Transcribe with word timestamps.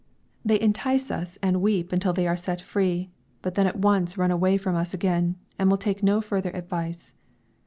They 0.43 0.59
entice 0.59 1.11
us 1.11 1.37
and 1.43 1.61
weep 1.61 1.91
until 1.91 2.11
they 2.11 2.25
are 2.25 2.35
set 2.35 2.59
free, 2.59 3.11
but 3.43 3.53
then 3.53 3.67
at 3.67 3.77
once 3.77 4.17
run 4.17 4.31
away 4.31 4.57
from 4.57 4.75
us 4.75 4.95
again, 4.95 5.35
and 5.59 5.69
will 5.69 5.77
take 5.77 6.01
no 6.01 6.21
further 6.21 6.49
advice. 6.55 7.13